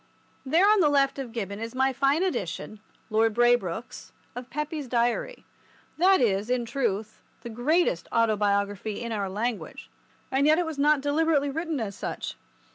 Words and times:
There 0.43 0.67
on 0.67 0.79
the 0.79 0.89
left 0.89 1.19
of 1.19 1.31
Gibbon 1.31 1.59
is 1.59 1.75
my 1.75 1.93
fine 1.93 2.23
edition 2.23 2.79
(Lord 3.11 3.35
Braybrooke's) 3.35 4.11
of 4.35 4.49
Pepys' 4.49 4.87
Diary. 4.87 5.45
That 5.99 6.19
is, 6.19 6.49
in 6.49 6.65
truth, 6.65 7.21
the 7.43 7.49
greatest 7.51 8.07
autobiography 8.11 8.99
in 8.99 9.11
our 9.11 9.29
language, 9.29 9.91
and 10.31 10.47
yet 10.47 10.57
it 10.57 10.65
was 10.65 10.79
not 10.79 11.01
deliberately 11.01 11.51
written 11.51 11.79
as 11.79 11.93
such. 11.95 12.35